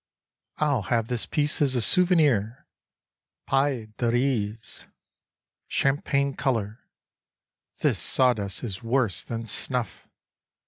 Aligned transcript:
I'll 0.57 0.81
have 0.89 1.09
this 1.09 1.27
piece 1.27 1.61
as 1.61 1.75
a 1.75 1.79
souvenir— 1.81 2.65
paille 3.47 3.89
de 3.99 4.09
riz— 4.09 4.87
champagne 5.77 6.33
colour. 6.33 6.89
This 7.81 7.99
sawdust 7.99 8.63
is 8.63 8.81
worse 8.81 9.21
than 9.21 9.43
snufT. 9.43 10.07